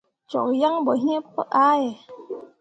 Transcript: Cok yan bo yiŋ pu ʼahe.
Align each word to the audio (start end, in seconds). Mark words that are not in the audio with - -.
Cok 0.29 0.49
yan 0.61 0.77
bo 0.85 0.91
yiŋ 1.03 1.21
pu 1.33 1.41
ʼahe. 1.53 1.89